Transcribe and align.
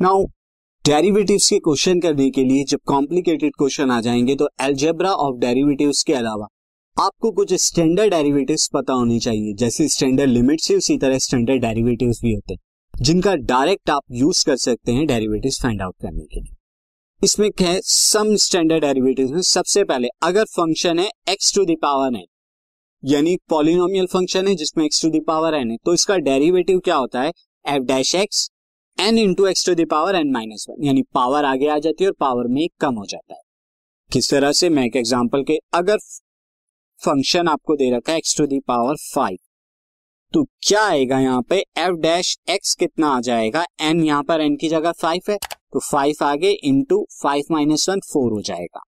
Now 0.00 0.24
derivatives 0.84 1.48
के 1.50 1.58
question 1.58 2.00
करने 2.00 2.28
के 2.30 2.42
लिए 2.44 2.64
जब 2.64 2.78
कॉम्प्लिकेटेड 2.86 3.52
क्वेश्चन 3.58 3.90
आ 3.90 4.00
जाएँगे 4.00 4.34
तो 4.36 4.48
एल्जेब्रा 4.60 5.12
ऑफ़ 5.12 5.36
डेरिवेटिव्स 5.36 6.02
के 6.02 6.12
अलावा 6.14 6.46
आपको 6.96 7.30
कुछ 7.30 7.54
स्टैंडर्ड 7.54 8.10
डेरिवेटिव्स 8.10 8.68
पता 8.74 8.92
होनी 8.92 9.18
चाहिए। 9.20 9.54
जैसे 9.54 9.88
स्टैंडर्ड 9.88 10.30
लिमिट्स 10.30 10.70
उसी 10.72 10.96
तरह 10.98 11.18
स्टैंडर्ड 11.18 11.62
डेरिवेटिव्स 11.62 12.20
भी 12.22 12.32
होते 12.34 12.52
हैं, 12.52 12.60
जिनका 12.94 13.34
डायरेक्ट 13.46 13.90
आप 13.90 14.02
यूज़ 14.12 14.44
कर 14.46 14.56
सकते 14.56 14.92
हैं 14.92 15.06
डेरिवेटिव्स 15.06 15.60
फाइंड 15.62 15.82
आउट 15.82 15.94
करने 16.02 16.24
के 16.24 16.40
लिए। 16.40 16.54
इसमें 17.22 17.50
क्या 17.52 17.70
है? 17.70 17.80
सम 17.82 18.34
स्टैंडर्ड 18.36 18.84
डेरिवेटिव्स 18.84 19.30
में 19.30 19.40
सबसे 19.42 19.84
पहले 19.84 20.08
अगर 20.22 20.44
फ़ंक्शन 20.52 20.98
है 20.98 21.08
x 21.30 21.54
to 21.54 21.64
the power 21.64 22.16
n 22.16 22.24
यानी 23.02 23.36
पॉलिनोमियल 23.50 24.06
फ़ंक्शन 24.12 24.48
है 24.48 24.54
जिसमें 24.54 24.84
एक्स 24.84 25.02
टू 25.02 25.10
दावर 25.10 25.54
एन 25.54 25.70
है 25.70 25.76
तो 25.84 25.94
इसका 25.94 26.16
डेरिवेटिव 26.28 26.78
क्या 26.84 26.96
होता 26.96 27.22
है? 27.22 27.32
F 27.64 27.82
dash 27.84 28.14
x 28.14 28.48
n 28.98 29.18
into 29.18 29.46
x 29.46 29.64
to 29.66 29.74
the power 29.76 30.14
n 30.16 30.30
minus 30.32 30.66
one 30.68 30.84
यानी 30.84 31.02
पावर 31.14 31.44
आगे 31.44 31.66
आ 31.68 31.78
जाती 31.78 32.04
है 32.04 32.10
और 32.10 32.14
पावर 32.20 32.46
में 32.48 32.66
कम 32.80 32.94
हो 32.94 33.04
जाता 33.06 33.34
है। 33.34 33.40
किस 34.10 34.30
तरह 34.30 34.52
से? 34.52 34.68
मैं 34.68 34.84
एक 34.84 34.96
एग्ज़ाम्पल 34.96 35.42
के, 35.42 35.58
अगर 35.74 35.98
फ़ंक्शन 37.00 37.48
आपको 37.48 37.76
दे 37.76 37.90
रखा 37.90 38.12
है 38.12 38.18
एक्स 38.18 38.36
टू 38.38 38.46
दावर 38.46 38.96
फाइव 39.04 39.36
तो 40.34 40.42
क्या 40.62 40.82
आएगा 40.84 41.18
यहाँ 41.18 41.42
पे? 41.42 41.58
एफ़ 41.78 41.94
डैश 41.98 42.36
एक्स 42.50 42.74
कितना 42.74 43.08
आ 43.08 43.20
जाएगा? 43.20 43.64
एन 43.80 44.02
यहाँ 44.04 44.22
पर 44.22 44.40
एन 44.40 44.56
की 44.56 44.68
जगह 44.68 44.92
फाइव 44.92 45.30
है 45.30 45.36
तो 45.72 45.80
फाइव 45.80 46.24
आगे 46.24 46.50
into 46.64 47.04
five 47.12 47.44
minus 47.50 47.88
one 47.88 48.00
four 48.06 48.32
हो 48.32 48.40
जाएगा। 48.42 48.82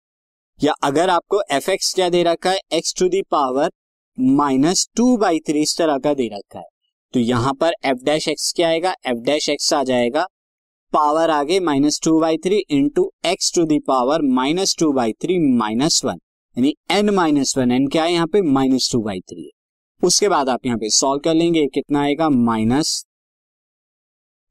या 0.58 0.72
अगर 0.84 1.10
आपको 1.10 1.42
एफ़ 1.50 1.70
एक्स 1.70 1.92
क्या 1.94 2.08
दे 2.08 2.22
रखा 2.22 2.50
है? 2.50 2.58
X 2.72 2.94
to 2.98 3.08
the power 3.08 3.70
minus 4.18 4.88
two 4.96 5.16
by 5.16 5.40
three 5.40 5.62
इस 5.62 5.76
तरह 5.78 5.98
का 5.98 6.14
दे 6.14 6.28
रखा 6.28 6.58
है। 6.58 6.64
तो 7.14 7.20
यहाँ 7.20 7.52
पर 7.54 7.72
एफ़ 7.84 7.98
डैश 8.04 8.28
एक्स 8.28 8.52
क्या 8.56 8.68
आएगा? 8.68 8.94
एफ़ 9.06 9.18
डैश 9.26 9.48
एक्स 9.48 9.72
आ 9.72 9.82
जाएगा। 9.84 10.26
पावर 10.92 11.30
आगे 11.30 11.58
minus 11.60 12.00
two 12.04 12.18
by 12.20 12.36
three 12.36 12.58
into 12.70 13.10
x 13.26 13.52
to 13.54 13.64
the power 13.64 14.22
minus 14.34 14.74
two 14.78 14.92
by 14.92 15.12
three 15.12 15.38
minus 15.56 16.04
one 16.04 16.18
यानी 16.56 16.74
एन 16.90 17.10
माइनस 17.14 17.56
वन 17.58 17.72
एन 17.72 17.86
क्या 17.88 18.04
है 18.04 18.12
यहाँ 18.12 18.26
पे? 18.26 18.42
माइनस 18.42 18.90
टू 18.92 19.00
बाई 19.02 19.20
थ्री 19.20 19.50
उसके 20.02 20.28
बाद 20.28 20.48
आप 20.48 20.66
यहाँ 20.66 20.78
पे 20.78 20.90
सॉल्व 20.90 21.20
कर 21.20 21.34
लेंगे 21.34 21.66
कितना 21.66 22.02
आएगा? 22.02 22.28
Minus 22.28 23.04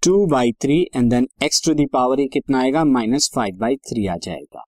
two 0.04 0.26
by 0.28 0.52
three 0.62 0.82
and 0.96 1.10
then 1.10 1.28
x 1.44 1.64
to 1.66 1.74
the power 1.74 2.20
ये 2.20 2.28
कितना 2.28 2.62
आएगा? 2.62 2.84
माइनस 2.86 3.32
फाइव 3.36 3.58
बाई 3.58 3.76
थ्री 3.90 4.08
आ 4.08 4.18
जाएगा। 4.18 4.64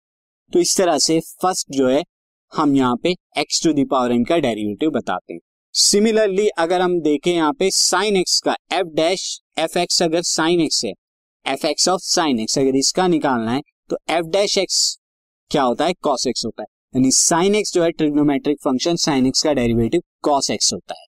तो 0.52 0.58
इस 0.58 0.76
तरह 0.76 0.98
से 0.98 1.20
फ़र्स्ट 1.42 1.70
जो 1.70 1.88
है, 1.88 2.02
हम 2.52 2.76
यहाँ 2.76 2.96
पे 3.02 3.14
x 3.38 3.62
to 3.64 3.72
the power 3.74 4.12
n 4.12 4.24
का 4.24 4.38
डेरिवेटिव 4.38 4.90
बताते 4.90 5.32
हैं। 5.34 5.40
सिमिलरली 5.76 6.46
अगर 6.48 6.80
हम 6.80 6.92
देखें 7.00 7.30
यहाँ 7.32 7.52
पे 7.52 7.68
साइन 7.70 8.16
एक्स 8.16 8.38
का 8.40 8.54
एफ़ 8.72 8.86
डैश 8.96 9.22
एफ़ 9.58 9.76
एक्स 9.78 10.02
अगर 10.02 10.22
साइन 10.22 10.60
एक्स 10.60 10.84
है 10.84 10.92
f 11.46 11.66
x 11.66 11.88
of 11.88 12.00
sine 12.02 12.38
x 12.40 12.58
अगर 12.58 12.76
इसका 12.76 13.06
निकालना 13.08 13.52
है 13.52 13.60
तो 13.90 13.96
एफ़ 14.10 14.26
डैश 14.26 14.56
एक्स 14.58 14.78
क्या 15.50 15.62
होता 15.62 15.86
है? 15.86 15.92
कॉस 15.94 16.26
एक्स 16.26 16.44
होता 16.44 16.62
है। 16.62 16.66
यानी 16.94 17.10
साइन 17.10 17.54
एक्स 17.54 17.72
जो 17.72 17.82
है 17.82 17.90
ट्रिग्नोमेट्रिक 17.90 18.58
फ़ंक्शन 18.64 18.96
साइन 18.96 19.26
एक्स 19.26 19.42
का 19.42 19.52
डेरिवेटिव 19.52 20.02
कॉस 20.22 20.50
एक्स 20.50 20.72
होता 20.72 20.94
है। 20.94 21.04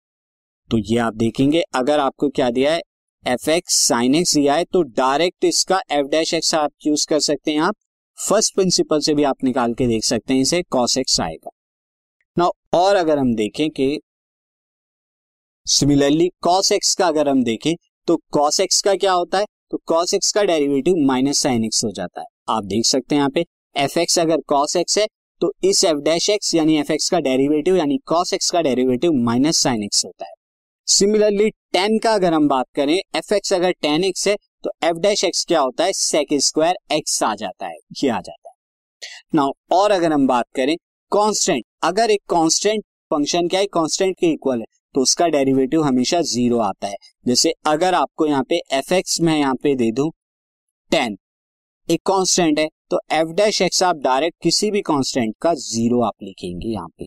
तो 0.71 0.79
ये 0.79 0.99
आप 0.99 1.15
देखेंगे, 1.15 1.63
अगर 1.75 2.01
आपको 2.01 2.29
क्या 2.29 2.51
दिया 2.51 2.73
है 2.73 2.81
एफ़ 3.25 3.49
एक्स 3.51 3.79
साइन 3.87 4.15
एक्स 4.15 4.35
दिया 4.35 4.55
है 4.55 4.65
तो 4.65 4.83
डायरेक्ट 4.83 5.45
इसका 5.45 5.81
एफ़ 5.91 6.07
डैश 6.07 6.35
एक्स 6.35 6.55
आप 6.55 6.73
यूज़ 6.87 7.07
कर 7.07 7.21
सकते 7.21 7.51
हैं 7.51 7.61
आप। 7.61 7.77
फ़र्स्ट 8.19 8.55
प्रिंसिपल 8.55 9.01
से 9.01 9.15
भी 9.15 9.25
आप 9.25 9.45
निकाल 9.45 9.75
के 9.75 9.87
देख 9.87 10.05
सकते 10.05 10.35
हैं, 10.35 10.41
इसे 10.41 10.63
कॉस 10.63 10.99
एक्स 10.99 11.21
आएगा। 11.21 11.51
ना 12.37 12.51
और 12.75 12.97
अगर 12.97 13.19
हम 13.19 13.35
देखें 13.35 13.69
कि 13.71 13.99
सिमिलरली 15.69 16.29
कॉस 16.43 16.71
एक्स 16.73 16.95
का 16.95 17.07
अगर 17.07 17.29
हम 17.29 17.43
देखें 17.45 17.75
तो 18.09 18.17
कॉस 18.33 18.59
एक्स 18.61 18.81
का 18.83 18.95
क्या 18.95 19.13
होता 19.13 19.39
है? 19.39 19.45
तो 19.71 19.79
कॉस 19.87 20.15
एक्स 20.15 20.31
का 20.33 20.43
डेरिवेटिव 20.43 20.95
माइनस 21.07 21.39
साइन 21.39 21.65
एक्स 21.65 21.85
हो 21.85 21.91
जाता 21.93 22.21
है। 22.21 22.27
आप 22.49 22.65
देख 22.65 22.87
सकते 22.87 23.15
हैं 23.15 23.21
यहाँ 23.21 23.31
पे 23.31 23.45
एफ़ 23.77 23.99
एक्स 23.99 24.19
अगर 24.19 24.41
कॉस 24.49 24.77
एक्स 24.77 24.97
है 24.99 25.07
तो 25.41 25.53
इस 25.65 25.85
एफ़ 25.85 25.99
डैश 26.05 26.29
एक्स 26.31 26.55
यानी 26.55 26.79
एफ़ 26.79 26.93
एक्स 26.93 27.11
का 27.11 27.19
डेरिवेटिव 27.19 27.77
यानी 27.77 27.99
कॉस 28.07 28.33
एक्स 28.35 28.51
का 28.51 28.63
डेरिवेटिव 28.63 29.13
माइनस 29.25 29.59
साइन 29.59 29.83
एक्स 29.83 30.05
होता 30.05 30.27
है। 30.27 30.33
सिमिलरली 30.89 31.51
टेन 31.51 31.99
का 31.99 32.15
अगर 32.15 32.35
हम 32.35 32.49
बात 32.49 32.67
करें 32.75 32.95
एफ़ 32.95 33.35
एक्स 33.35 33.53
अगर 33.53 33.73
टेन 33.83 34.05
एक्स 34.05 34.27
है 34.29 34.37
तो 34.65 34.71
एफ़ 34.85 34.97
डैश 34.99 35.25
एक्स 35.25 35.45
क्या 35.45 35.61
होता 35.61 35.85
है? 35.85 35.93
सेक 35.93 36.35
स्क्वायर 36.41 36.77
एक्स 36.93 37.23
आ 37.23 37.35
जाता 37.35 37.67
है। 37.67 37.77
ये 38.05 38.09
आ 38.09 38.21
जाता 38.21 38.49
है। 38.49 38.55
नाउ 39.35 39.53
और 39.73 39.91
अगर 39.91 40.13
हम 40.13 40.27
बात 40.27 40.47
करें 40.57 40.77
कांस्टेंट 41.13 41.65
अगर 41.83 42.11
एक 42.11 42.23
कांस्टेंट 42.31 42.83
फ़ंक्शन 43.11 43.49
क्या 43.49 43.61
है? 43.61 43.67
कांस्टेंट 43.67 44.17
के 44.17 44.33
इक्वल 44.33 44.59
है। 44.59 44.78
तो 44.95 45.01
उसका 45.01 45.27
डेरिवेटिव 45.29 45.83
हमेशा 45.85 46.21
ज़ीरो 46.23 46.59
आता 46.61 46.87
है। 46.87 46.97
जैसे 47.27 47.53
अगर 47.67 47.95
आपको 47.95 48.27
यहाँ 48.27 48.43
पे 48.43 48.61
एफ़ 48.73 48.93
एक्स 48.95 49.21
में 49.21 49.37
यहाँ 49.39 49.55
पे 49.55 49.75
दे 49.75 49.91
दू 49.93 50.11
टेन 50.91 51.17
एक 51.89 52.01
कांस्टेंट 52.07 52.59
है 52.59 52.69
तो 52.91 53.01
एफ़ 53.13 53.29
डैश 53.37 53.61
एक्स 53.63 53.83
आप 53.83 53.97
डायरेक्ट 53.99 54.37
किसी 54.43 54.71
भी 54.71 54.81
कांस्टेंट 54.83 55.35
का 55.43 55.53
ज़ीरो 55.57 56.01
आप 56.03 56.15
लिखेंगे 56.23 56.69
यहाँ 56.69 56.89
पे। 56.99 57.07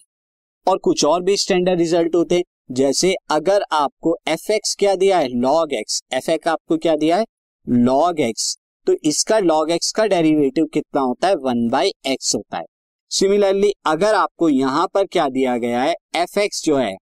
और 0.68 0.78
कुछ 0.80 1.04
और 1.06 1.22
भी 1.24 1.36
स्टैंडर्ड 1.38 1.80
रिज़ल्ट 1.80 2.16
होते 2.16 2.36
हैं, 2.36 2.44
जैसे 2.72 3.14
अगर 3.32 3.64
आपको 3.74 4.16
एफ़ 4.28 4.52
एक्स 4.52 4.76
क्या 4.80 4.96
दिया 4.96 5.18
है? 5.18 5.28
लॉग 5.30 5.74
एक्स 5.74 6.02
एफ़ 6.14 6.30
एक्स 6.32 6.48
आपको 6.48 6.78
क्या 6.78 6.96
दिया 6.96 7.18
है? 7.18 7.26
लॉग 7.68 8.20
एक्स 8.20 8.56
तो 8.88 8.94
इसका 9.04 9.40
लॉग 9.40 9.72
एक्स 9.72 9.92
का 9.92 10.06
डेरिवेटिव 10.08 10.66
कितना 10.74 11.02
होता 11.02 11.28
है? 11.28 11.36
वन 11.36 11.68
बाई 11.70 11.92
एक्स 12.06 12.36
होता 12.36 12.58
है। 12.58 12.66
सिमिलरली 13.12 13.72
अगर 13.86 14.16
आपको 14.16 14.50
यहाँ 14.50 14.88
पर 14.94 15.06
क्या 15.08 15.28
दिया 15.30 15.58
गया 15.58 15.82
है? 15.82 15.96
एफ़ 16.16 16.40
एक्स 16.40 16.64
जो 16.66 16.78
है 16.78 16.96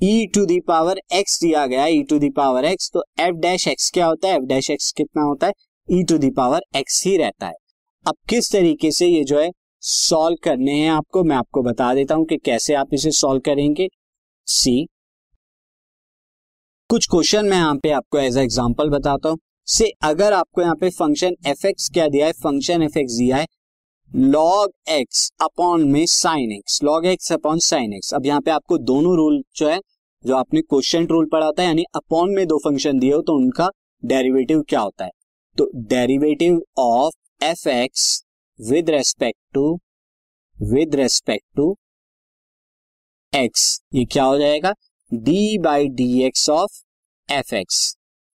ई 0.00 0.26
टू 0.26 0.44
दावर 0.46 0.98
एक्स 1.14 1.38
दिया 1.40 1.66
गया 1.66 1.84
e 1.86 2.02
to 2.02 2.18
the power 2.18 2.64
x 2.64 2.90
तो 2.94 3.02
एफ़ 3.20 3.34
डैश 3.34 3.66
एक्स 3.68 3.90
क्या 3.90 4.06
होता 4.06 4.28
है? 4.28 4.34
एफ़ 4.36 4.42
डैश 4.44 4.70
एक्स 4.70 4.90
कितना 4.92 5.22
होता 5.22 5.46
है? 5.46 5.52
E 5.88 6.02
to 6.04 6.18
the 6.18 6.30
power 6.30 6.62
x 6.76 7.02
ही 7.06 7.16
रहता 7.16 7.46
है। 7.46 7.54
अब 8.06 8.14
किस 8.28 8.50
तरीके 8.52 8.90
से 8.90 9.06
ये 9.06 9.22
जो 9.24 9.38
है 9.40 9.50
सॉल्व 9.82 10.36
करने 10.44 10.72
हैं 10.72 10.90
आपको? 10.90 11.22
मैं 11.24 11.36
आपको 11.36 11.62
बता 11.62 11.92
देता 11.94 12.14
हूँ 12.14 12.26
कि 12.26 12.36
कैसे 12.36 12.74
आप 12.74 12.94
इसे 12.94 13.10
सॉल्व 13.12 13.40
करेंगे। 13.40 13.88
सी 14.48 14.86
कुछ 16.90 17.06
क्वेश्चन 17.10 17.46
मैं 17.46 17.56
यहाँ 17.56 17.74
पे 17.76 17.90
आपको 17.90 18.18
एज 18.18 18.36
एग्जांपल 18.38 18.90
बताता 18.90 19.28
हूँ। 19.28 19.38
से 19.68 19.92
अगर 20.04 20.32
आपको 20.32 20.62
यहाँ 20.62 20.74
पे 20.76 20.90
फ़ंक्शन 20.90 21.36
एफ़ 21.46 21.66
एक्स 21.66 21.88
क्या 21.94 22.08
दिया 22.08 22.26
है? 22.26 22.32
फ़ंक्शन 22.34 22.82
एफ़ 22.82 22.98
एक्स 22.98 23.12
दिया 23.12 23.36
है। 23.36 23.46
लॉग 24.10 24.70
एक्स 24.88 25.30
अपॉन 25.42 25.82
में 25.90 26.04
sine 26.06 26.52
x 26.52 26.82
log 26.84 27.06
x 27.06 27.32
upon 27.32 27.58
sine 27.58 27.92
x 27.94 28.12
अब 28.14 28.26
यहाँ 28.26 28.40
पे 28.40 28.50
आपको 28.50 28.78
दोनों 28.80 29.16
रूल 29.16 29.42
जो 29.56 29.68
है, 29.68 29.78
जो 30.24 30.36
आपने 30.36 30.60
क्वेश्चन 30.62 31.06
रूल 31.06 31.26
पढ़ा 31.32 31.50
था, 31.50 31.62
यानी 31.62 31.84
अपॉन 31.94 32.30
में 32.34 32.46
दो 32.46 32.58
फ़ंक्शन 32.58 32.98
दिए 32.98 33.12
हो 33.12 33.20
तो 33.22 33.34
उनका 33.36 33.68
डेरिवेटिव 34.02 34.62
क्या 34.68 34.80
होता 34.80 35.04
है? 35.04 35.10
तो 35.56 35.70
derivative 35.88 36.60
of 36.78 37.44
f 37.44 37.68
x 37.68 38.24
with 38.60 38.90
respect 38.90 39.38
to 39.54 39.78
with 40.56 40.94
respect 40.94 41.44
to 41.56 41.74
x 43.32 43.80
ये 43.94 44.04
क्या 44.04 44.24
हो 44.24 44.38
जाएगा? 44.38 44.74
D 45.12 45.58
by 45.58 45.88
d 45.90 46.22
x 46.24 46.48
of 46.50 46.82
f 47.28 47.54
x 47.54 47.96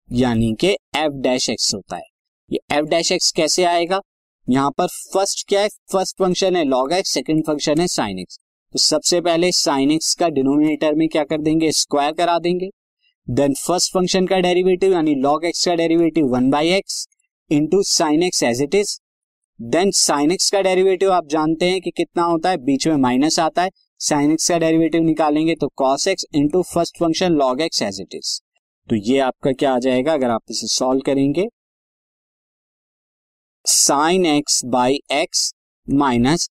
यानी 0.09 0.53
कि 0.55 0.75
एफ़ 0.97 1.21
डैश 1.21 1.49
एक्स 1.49 1.73
होता 1.75 1.95
है। 1.95 2.03
ये 2.51 2.59
एफ़ 2.71 2.85
डैश 2.85 3.11
एक्स 3.11 3.31
कैसे 3.31 3.63
आएगा? 3.65 4.01
यहाँ 4.47 4.71
पर 4.71 4.87
फ़र्स्ट 5.13 5.47
क्या 5.47 5.61
है? 5.61 5.67
फ़र्स्ट 5.91 6.17
फ़ंक्शन 6.19 6.55
है 6.55 6.63
लॉग 6.63 6.93
एक्स 6.93 7.09
सेकेंड 7.13 7.43
फ़ंक्शन 7.47 7.79
है 7.81 7.87
साइन 7.87 8.19
एक्स 8.19 8.37
तो 8.73 8.79
सबसे 8.79 9.19
पहले 9.21 9.51
साइन 9.51 9.91
एक्स 9.91 10.13
का 10.15 10.27
डिनोमिनेटर 10.29 10.93
में 10.95 11.07
क्या 11.09 11.23
कर 11.23 11.41
देंगे? 11.41 11.71
स्क्वायर 11.71 12.11
करा 12.13 12.37
देंगे. 12.39 12.69
देन 13.27 13.53
फ़र्स्ट 13.55 13.93
फ़ंक्शन 13.93 14.27
का 14.27 14.39
डेरिवेटिव 14.39 14.93
यानी 14.93 15.15
लॉग 15.17 15.45
एक्स 15.45 15.65
का 15.65 15.75
derivative 15.75 16.27
one 16.27 16.49
by 16.49 16.69
x 16.69 17.05
into 17.51 17.81
sine 17.85 18.23
x 18.23 18.43
as 18.43 18.61
it 18.61 18.75
is 18.75 18.97
then 19.59 19.91
sine 19.95 20.31
x 20.31 20.49
का 20.51 20.61
डेरिवेटिव 20.61 21.11
आप 21.13 21.27
जानते 21.29 21.69
हैं 21.69 21.81
कि 21.81 21.91
कितना 21.91 22.23
होता 22.23 22.49
है? 22.49 22.57
बीच 22.59 22.87
में 22.87 22.95
माइनस 22.97 23.39
आता 23.39 23.61
है. 23.61 23.69
साइन 23.99 24.31
एक्स 24.31 24.49
का 24.49 24.57
डेरिवेटिव 24.59 25.03
निकालेंगे 25.03 25.55
तो 25.55 25.67
cos 25.75 26.07
x 26.07 26.25
into 26.35 26.61
first 26.63 26.99
function 26.99 27.33
log 27.33 27.61
x 27.61 27.81
as 27.81 28.01
it 28.01 28.15
is 28.15 28.39
तो 28.87 28.95
ये 28.95 29.19
आपका 29.19 29.51
क्या 29.53 29.73
आ 29.75 29.79
जाएगा? 29.79 30.13
अगर 30.13 30.29
आप 30.29 30.41
इसे 30.51 30.67
सॉल्व 30.69 31.01
करेंगे 31.05 31.47
sine 33.67 34.25
x 34.25 34.61
by 34.65 34.99
x 35.11 35.39
minus 35.87 36.47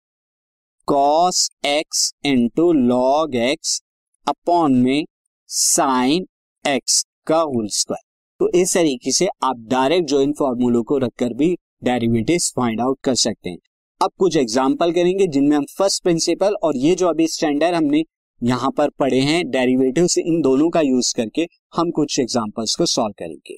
cos 0.88 1.50
x 1.66 2.12
into 2.26 2.72
log 2.74 3.36
x 3.36 3.82
upon 4.28 4.76
में 4.76 5.04
साइन 5.50 6.26
एक्स 6.66 7.04
का 7.28 7.40
होल 7.40 7.68
स्क्वायर 7.70 8.04
तो 8.40 8.50
इस 8.60 8.74
तरीके 8.74 9.12
से 9.12 9.28
आप 9.44 9.66
डायरेक्ट 9.70 10.08
जो 10.10 10.22
इन 10.22 10.32
फॉर्मूलों 10.34 10.84
को 10.84 10.98
रखकर 10.98 11.34
भी 11.34 11.54
डेरिवेटिव 11.84 12.38
फाइंड 12.56 12.82
आउट 12.82 13.00
कर 13.04 13.16
सकते 13.16 13.50
हैं। 13.50 13.58
अब 14.02 14.12
कुछ 14.20 14.38
एग्ज़ाम्पल 14.38 14.92
करेंगे 14.92 15.28
जिनमें 15.28 15.56
हम 15.58 15.66
फ़र्स्ट 15.78 16.04
प्रिंसिपल 16.04 16.56
और 16.64 16.78
ये 16.78 16.94
जो 16.96 17.08
अभी 17.08 17.28
स्टैंडर्ड 17.28 17.76
हमने 17.76 18.04
यहाँ 18.42 18.72
पर 18.72 18.90
पढ़े 19.00 19.20
हैं 19.22 19.44
डेरिवेटिव 19.52 20.08
इन 20.18 20.42
दोनों 20.42 20.70
का 20.70 20.82
यूज़ 20.82 21.14
करके 21.18 21.48
हम 21.76 21.92
कुछ 21.92 22.20
एग्जाम्पल्स 22.20 22.76
को 22.76 22.86
सॉल्व 22.86 23.14
करेंगे। 23.20 23.58